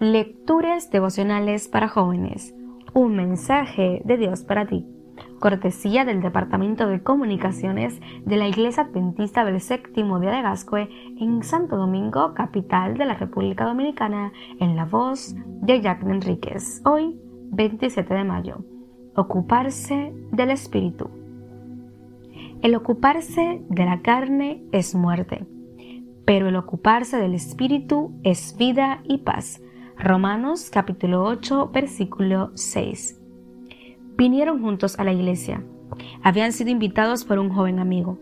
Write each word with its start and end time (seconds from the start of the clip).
Lecturas 0.00 0.90
devocionales 0.90 1.68
para 1.68 1.88
jóvenes. 1.88 2.54
Un 2.92 3.16
mensaje 3.16 4.02
de 4.04 4.18
Dios 4.18 4.42
para 4.42 4.66
ti. 4.66 4.84
Cortesía 5.40 6.04
del 6.04 6.20
Departamento 6.20 6.86
de 6.86 7.02
Comunicaciones 7.02 7.98
de 8.26 8.36
la 8.36 8.46
Iglesia 8.46 8.82
Adventista 8.82 9.46
del 9.46 9.58
Séptimo 9.58 10.20
Día 10.20 10.32
de 10.32 10.42
Gascue 10.42 10.90
en 11.18 11.42
Santo 11.42 11.78
Domingo, 11.78 12.34
capital 12.34 12.98
de 12.98 13.06
la 13.06 13.14
República 13.14 13.64
Dominicana, 13.64 14.34
en 14.60 14.76
la 14.76 14.84
voz 14.84 15.34
de 15.62 15.80
Jack 15.80 16.02
Enríquez. 16.02 16.82
Hoy, 16.84 17.18
27 17.52 18.12
de 18.12 18.24
mayo. 18.24 18.66
Ocuparse 19.16 20.12
del 20.30 20.50
Espíritu. 20.50 21.08
El 22.60 22.74
ocuparse 22.74 23.62
de 23.70 23.84
la 23.86 24.02
carne 24.02 24.62
es 24.72 24.94
muerte, 24.94 25.46
pero 26.26 26.48
el 26.48 26.56
ocuparse 26.56 27.16
del 27.16 27.32
Espíritu 27.32 28.12
es 28.24 28.58
vida 28.58 29.00
y 29.04 29.18
paz 29.18 29.62
Romanos 29.98 30.68
capítulo 30.70 31.24
8 31.24 31.70
versículo 31.72 32.50
6. 32.54 33.18
Vinieron 34.18 34.60
juntos 34.60 34.98
a 34.98 35.04
la 35.04 35.14
iglesia. 35.14 35.64
Habían 36.22 36.52
sido 36.52 36.68
invitados 36.68 37.24
por 37.24 37.38
un 37.38 37.48
joven 37.48 37.78
amigo. 37.78 38.18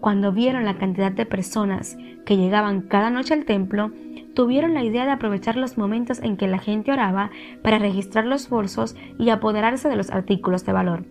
Cuando 0.00 0.32
vieron 0.32 0.64
la 0.64 0.76
cantidad 0.76 1.12
de 1.12 1.24
personas 1.24 1.96
que 2.26 2.36
llegaban 2.36 2.82
cada 2.82 3.10
noche 3.10 3.32
al 3.32 3.44
templo, 3.44 3.92
tuvieron 4.34 4.74
la 4.74 4.82
idea 4.82 5.04
de 5.04 5.12
aprovechar 5.12 5.54
los 5.56 5.78
momentos 5.78 6.20
en 6.20 6.36
que 6.36 6.48
la 6.48 6.58
gente 6.58 6.90
oraba 6.90 7.30
para 7.62 7.78
registrar 7.78 8.26
los 8.26 8.50
bolsos 8.50 8.96
y 9.16 9.30
apoderarse 9.30 9.88
de 9.88 9.96
los 9.96 10.10
artículos 10.10 10.66
de 10.66 10.72
valor. 10.72 11.04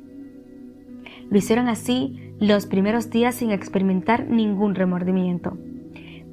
Lo 1.29 1.37
hicieron 1.37 1.69
así 1.69 2.33
los 2.41 2.65
primeros 2.65 3.09
días 3.09 3.35
sin 3.35 3.51
experimentar 3.51 4.27
ningún 4.27 4.75
remordimiento. 4.75 5.57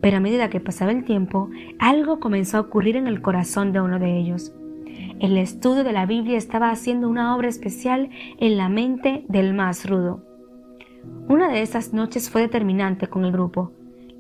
Pero 0.01 0.17
a 0.17 0.21
medida 0.21 0.51
que 0.51 0.61
pasaba 0.61 0.93
el 0.93 1.05
tiempo, 1.05 1.51
algo 1.79 2.21
comenzó 2.21 2.57
a 2.57 2.61
ocurrir 2.61 2.97
en 2.97 3.07
el 3.07 3.21
corazón 3.21 3.73
de 3.73 3.81
uno 3.81 3.99
de 3.99 4.19
ellos. 4.19 4.53
El 5.21 5.37
estudio 5.37 5.85
de 5.85 5.93
la 5.93 6.07
Biblia 6.07 6.39
estaba 6.39 6.71
haciendo 6.71 7.09
una 7.09 7.37
obra 7.37 7.49
especial 7.49 8.11
en 8.39 8.57
la 8.57 8.69
mente 8.69 9.25
del 9.29 9.55
más 9.55 9.89
rudo. 9.89 10.25
Una 11.29 11.49
de 11.49 11.63
esas 11.63 11.93
noches 11.93 12.31
fue 12.31 12.43
determinante 12.43 13.09
con 13.09 13.25
el 13.25 13.33
grupo. 13.33 13.73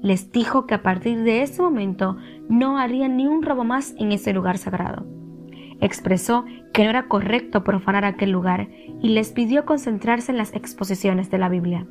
Les 0.02 0.32
dijo 0.32 0.66
que 0.66 0.74
a 0.74 0.82
partir 0.82 1.22
de 1.22 1.42
ese 1.42 1.60
momento 1.60 2.16
no 2.48 2.78
haría 2.78 3.08
ni 3.08 3.26
un 3.26 3.42
robo 3.42 3.64
más 3.64 3.94
en 3.98 4.12
ese 4.12 4.32
lugar 4.32 4.58
sagrado. 4.58 5.06
Expresó 5.80 6.44
que 6.72 6.84
no 6.84 6.90
era 6.90 7.08
correcto 7.08 7.64
profanar 7.64 8.04
aquel 8.04 8.30
lugar 8.30 8.68
y 9.02 9.10
les 9.10 9.32
pidió 9.32 9.64
concentrarse 9.64 10.32
en 10.32 10.38
las 10.38 10.54
exposiciones 10.54 11.30
de 11.30 11.38
la 11.38 11.48
Biblia. 11.48 11.86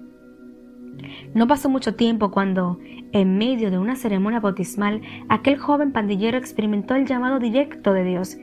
No 1.33 1.47
pasó 1.47 1.69
mucho 1.69 1.95
tiempo 1.95 2.31
cuando, 2.31 2.79
en 3.11 3.37
medio 3.37 3.71
de 3.71 3.77
una 3.77 3.95
ceremonia 3.95 4.39
bautismal, 4.39 5.01
aquel 5.29 5.57
joven 5.57 5.91
pandillero 5.91 6.37
experimentó 6.37 6.95
el 6.95 7.05
llamado 7.05 7.39
directo 7.39 7.93
de 7.93 8.03
Dios. 8.03 8.37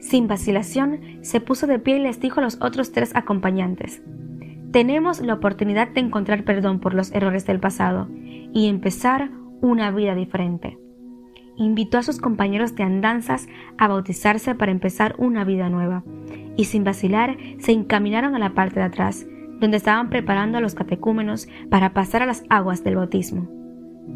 Sin 0.00 0.26
vacilación, 0.26 1.00
se 1.22 1.40
puso 1.40 1.66
de 1.66 1.78
pie 1.78 1.98
y 1.98 2.00
les 2.00 2.20
dijo 2.20 2.40
a 2.40 2.42
los 2.42 2.60
otros 2.60 2.90
tres 2.90 3.14
acompañantes, 3.14 4.02
tenemos 4.72 5.20
la 5.20 5.34
oportunidad 5.34 5.88
de 5.88 6.00
encontrar 6.00 6.44
perdón 6.44 6.80
por 6.80 6.94
los 6.94 7.12
errores 7.12 7.44
del 7.44 7.60
pasado 7.60 8.08
y 8.54 8.68
empezar 8.68 9.30
una 9.60 9.90
vida 9.90 10.14
diferente. 10.14 10.78
Invitó 11.58 11.98
a 11.98 12.02
sus 12.02 12.18
compañeros 12.18 12.74
de 12.74 12.82
andanzas 12.82 13.48
a 13.76 13.86
bautizarse 13.86 14.54
para 14.54 14.72
empezar 14.72 15.14
una 15.18 15.44
vida 15.44 15.68
nueva, 15.68 16.04
y 16.56 16.64
sin 16.64 16.84
vacilar 16.84 17.36
se 17.58 17.72
encaminaron 17.72 18.34
a 18.34 18.38
la 18.38 18.54
parte 18.54 18.80
de 18.80 18.86
atrás, 18.86 19.26
donde 19.62 19.76
estaban 19.76 20.10
preparando 20.10 20.58
a 20.58 20.60
los 20.60 20.74
catecúmenos 20.74 21.46
para 21.70 21.94
pasar 21.94 22.20
a 22.20 22.26
las 22.26 22.42
aguas 22.50 22.82
del 22.82 22.96
bautismo. 22.96 23.48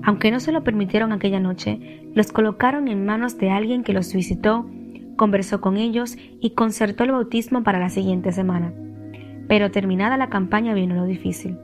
Aunque 0.03 0.33
no 0.33 0.41
se 0.41 0.51
lo 0.51 0.65
permitieron 0.65 1.13
aquella 1.13 1.39
noche, 1.39 2.03
los 2.15 2.33
colocaron 2.33 2.89
en 2.89 3.07
manos 3.07 3.39
de 3.39 3.51
alguien 3.51 3.85
que 3.85 3.93
los 3.93 4.13
visitó, 4.13 4.69
conversó 5.15 5.61
con 5.61 5.77
ellos 5.77 6.19
y 6.41 6.51
concertó 6.51 7.05
el 7.05 7.13
bautismo 7.13 7.63
para 7.63 7.79
la 7.79 7.91
siguiente 7.91 8.33
semana. 8.33 8.73
Pero 9.47 9.71
terminada 9.71 10.17
la 10.17 10.31
campaña 10.31 10.75
vino 10.75 10.97
lo 10.97 11.05
difícil, 11.05 11.57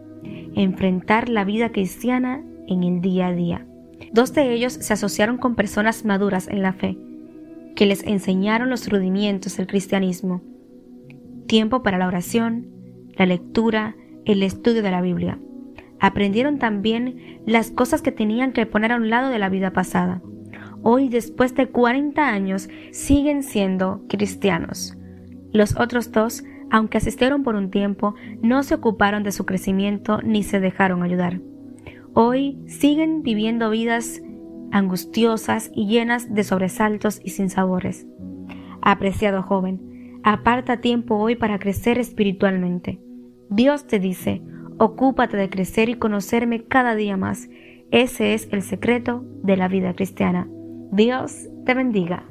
enfrentar 0.54 1.28
la 1.28 1.44
vida 1.44 1.72
cristiana 1.72 2.40
en 2.68 2.84
el 2.84 3.00
día 3.00 3.26
a 3.26 3.32
día. 3.32 3.66
Dos 4.12 4.32
de 4.32 4.52
ellos 4.52 4.74
se 4.74 4.92
asociaron 4.92 5.38
con 5.38 5.56
personas 5.56 6.04
maduras 6.04 6.46
en 6.46 6.62
la 6.62 6.72
fe, 6.72 6.96
que 7.74 7.86
les 7.86 8.06
enseñaron 8.06 8.70
los 8.70 8.88
rudimientos 8.88 9.56
del 9.56 9.66
cristianismo, 9.66 10.40
tiempo 11.48 11.82
para 11.82 11.98
la 11.98 12.06
oración, 12.06 12.81
la 13.14 13.26
lectura, 13.26 13.96
el 14.24 14.42
estudio 14.42 14.82
de 14.82 14.90
la 14.90 15.00
Biblia. 15.00 15.38
Aprendieron 16.00 16.58
también 16.58 17.40
las 17.46 17.70
cosas 17.70 18.02
que 18.02 18.12
tenían 18.12 18.52
que 18.52 18.66
poner 18.66 18.92
a 18.92 18.96
un 18.96 19.10
lado 19.10 19.30
de 19.30 19.38
la 19.38 19.48
vida 19.48 19.72
pasada. 19.72 20.20
Hoy, 20.82 21.08
después 21.08 21.54
de 21.54 21.68
40 21.68 22.26
años, 22.26 22.68
siguen 22.90 23.44
siendo 23.44 24.02
cristianos. 24.08 24.96
Los 25.52 25.78
otros 25.78 26.10
dos, 26.10 26.42
aunque 26.70 26.98
asistieron 26.98 27.44
por 27.44 27.54
un 27.54 27.70
tiempo, 27.70 28.14
no 28.40 28.62
se 28.62 28.74
ocuparon 28.74 29.22
de 29.22 29.30
su 29.30 29.46
crecimiento 29.46 30.20
ni 30.22 30.42
se 30.42 30.58
dejaron 30.58 31.02
ayudar. 31.02 31.40
Hoy 32.14 32.58
siguen 32.66 33.22
viviendo 33.22 33.70
vidas 33.70 34.22
angustiosas 34.72 35.70
y 35.74 35.86
llenas 35.86 36.34
de 36.34 36.44
sobresaltos 36.44 37.20
y 37.22 37.30
sinsabores. 37.30 38.06
Apreciado 38.80 39.42
joven, 39.42 39.91
Aparta 40.24 40.80
tiempo 40.80 41.16
hoy 41.16 41.34
para 41.34 41.58
crecer 41.58 41.98
espiritualmente. 41.98 43.00
Dios 43.50 43.88
te 43.88 43.98
dice, 43.98 44.40
ocúpate 44.78 45.36
de 45.36 45.50
crecer 45.50 45.88
y 45.88 45.96
conocerme 45.96 46.64
cada 46.64 46.94
día 46.94 47.16
más. 47.16 47.48
Ese 47.90 48.34
es 48.34 48.48
el 48.52 48.62
secreto 48.62 49.24
de 49.42 49.56
la 49.56 49.66
vida 49.66 49.94
cristiana. 49.94 50.48
Dios 50.92 51.48
te 51.66 51.74
bendiga. 51.74 52.28